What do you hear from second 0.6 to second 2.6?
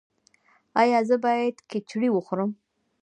ایا زه باید کیچړي وخورم؟